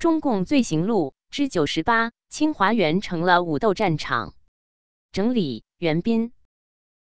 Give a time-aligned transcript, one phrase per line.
[0.00, 4.32] 中共罪行录之九十八：清华园成了武斗战场。
[5.12, 6.32] 整理：袁斌。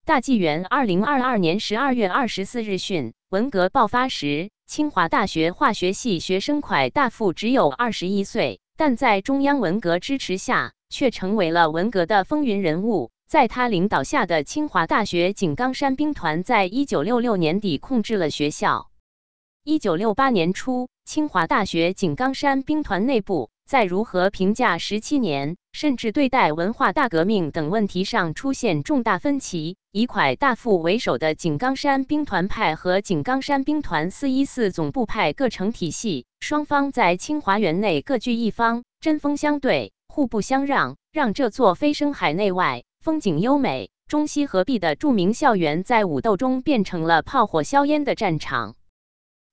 [0.06, 13.10] 大纪元二零二二年十二月二十四日讯，文革爆发时，清华大学化学系学生蒯大富只有二十一岁，但在中央文革支持下，却成为了文革的风云人物。
[13.28, 18.88] 在他领导下的清华大学井冈山兵团，在一九六六年底控制了学校。
[19.68, 23.50] 一九六八年初，清华大学井冈山兵团内部。
[23.66, 29.76] 在如何评价十七年，甚至对待文化大革命等问题上出现重大分歧。
[29.90, 48.76] 以蒯大富为首的井冈山兵团派和井冈山兵团四一四总部派各成体系，双方在清华园内各据一方，针锋相对，互不相让，让这座飞升海内外、风景优美、中西合璧的著名校园在武斗中变成了炮火硝烟的战场。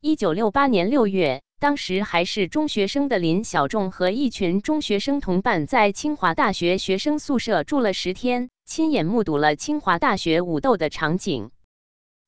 [0.06, 1.42] 一九六八年六月。
[1.62, 11.52] 当时还是中学生的林小仲和一群中学生同伴在清华大学学生宿舍住了十天，亲眼目睹了清华大学武斗的场景。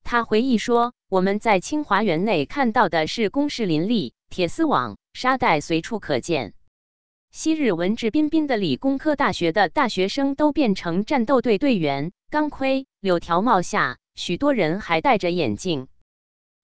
[0.02, 6.54] 他回忆说：“我们在清华园内看到的是工事林立，铁丝网、沙袋随处可见。
[7.30, 15.88] 昔日文质彬彬的理工科大学的大学生都变成战斗队队员，钢盔、柳条帽下，许多人还戴着眼镜。”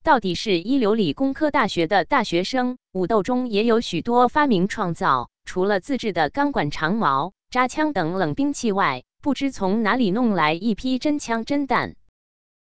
[0.05, 5.31] 到底是一流理工科大学的大学生，武斗中也有许多发明创造。
[5.45, 11.95] 除了自制的钢管长矛、扎枪等冷兵器外，不知从哪里弄来一批真枪真弹。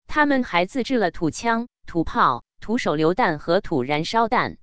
[0.07, 4.59] 他们还自制了土枪、土炮、土手榴弹和土燃烧弹。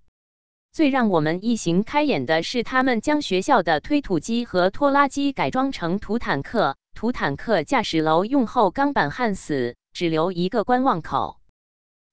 [0.72, 6.78] 最让我们一行开眼的是，他们将学校的推土机和拖拉机改装成土坦克。
[6.96, 11.41] 土坦克驾驶楼用厚钢板焊死，只留一个观望口。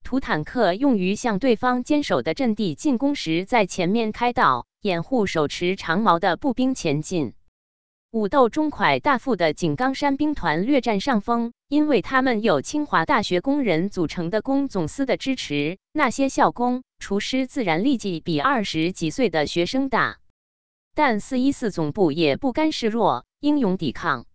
[0.03, 7.33] 土坦克用于向对方坚守的阵地进攻时，在前面开道，掩护手持长矛的步兵前进。
[8.11, 15.77] 武斗中蒯大富的井冈山兵团略占上风，因为他们有清华大学工人组成的工总司的支持。
[15.93, 20.17] 那些校工、厨师自然力气比二十几岁的学生大，
[20.95, 24.25] 但四一四总部也不甘示弱，英勇抵抗。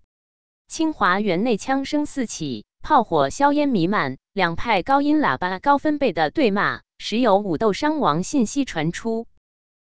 [0.68, 2.64] 清华园内枪声四起。
[2.86, 9.28] 炮火硝烟弥漫，两派高音喇叭高分贝的对骂，时有武斗伤亡信息传出。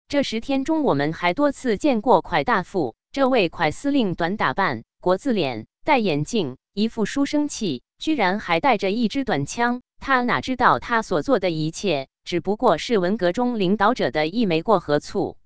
[0.07, 2.95] 这十天中，我们还多次见过蒯大富。
[3.11, 9.83] 这位蒯司令短打扮，国字脸，戴眼镜，一副书生气，居然还带着一支短枪。
[9.99, 15.37] 他哪知道，他所做的一切只不过是文革中领导者的一枚过河醋。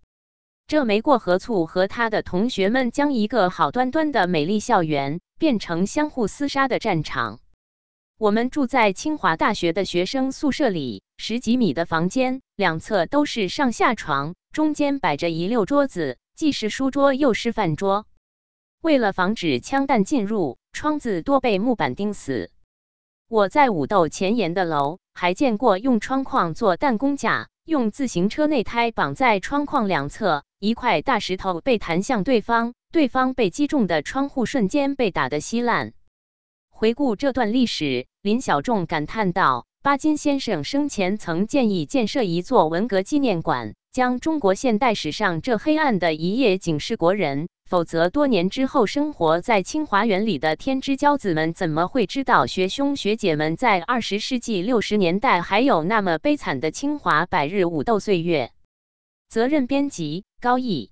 [0.67, 5.19] 这枚过河醋和他的同学们，将一个好端端的美丽校园。
[5.38, 7.41] 变成相互厮杀的战场。
[8.18, 18.06] 我们住在清华大学的学生宿舍里，十几米的房间，两侧都是上下床，中间摆着一溜桌子，既是书桌又是饭桌。
[18.80, 22.52] 为了防止枪弹进入，窗子多被木板钉死。
[23.28, 32.74] 我在武斗前沿的楼还见过用窗框做弹弓架，用自行车内胎绑在窗框两侧，一块大石头被弹向对方。
[32.94, 35.92] 对方被击中的窗户瞬间被打得稀烂。
[36.78, 47.47] 回顾这段历史，林小仲感叹道：“巴金先生生前曾建议建设一座文革纪念馆，将中国现代史上这黑暗的一页警示国人。
[47.69, 58.52] 否则，多年之后，生活在清华园里的天之骄子们怎么会知道学兄学姐们在二十世纪六十年代还有那么悲惨的清华百日武斗岁月？”
[59.31, 60.92] 责任编辑：高毅。